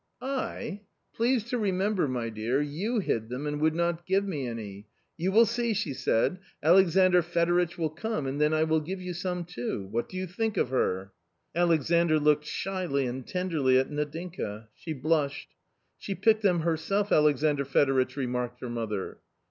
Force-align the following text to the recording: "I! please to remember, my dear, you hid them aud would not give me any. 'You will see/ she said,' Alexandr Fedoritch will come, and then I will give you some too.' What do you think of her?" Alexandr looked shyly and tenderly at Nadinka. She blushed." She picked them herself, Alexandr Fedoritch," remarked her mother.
"I! 0.19 0.81
please 1.13 1.43
to 1.51 1.59
remember, 1.59 2.07
my 2.07 2.29
dear, 2.31 2.59
you 2.59 2.97
hid 2.97 3.29
them 3.29 3.45
aud 3.45 3.57
would 3.57 3.75
not 3.75 4.07
give 4.07 4.27
me 4.27 4.47
any. 4.47 4.87
'You 5.15 5.31
will 5.31 5.45
see/ 5.45 5.75
she 5.75 5.93
said,' 5.93 6.39
Alexandr 6.63 7.21
Fedoritch 7.21 7.77
will 7.77 7.91
come, 7.91 8.25
and 8.25 8.41
then 8.41 8.51
I 8.51 8.63
will 8.63 8.79
give 8.79 8.99
you 8.99 9.13
some 9.13 9.45
too.' 9.45 9.87
What 9.91 10.09
do 10.09 10.17
you 10.17 10.25
think 10.25 10.57
of 10.57 10.69
her?" 10.69 11.11
Alexandr 11.63 12.19
looked 12.19 12.45
shyly 12.45 13.05
and 13.05 13.27
tenderly 13.27 13.77
at 13.77 13.91
Nadinka. 13.91 14.69
She 14.73 14.93
blushed." 14.93 15.49
She 15.99 16.15
picked 16.15 16.41
them 16.41 16.61
herself, 16.61 17.11
Alexandr 17.11 17.63
Fedoritch," 17.65 18.15
remarked 18.15 18.61
her 18.61 18.71
mother. 18.71 19.19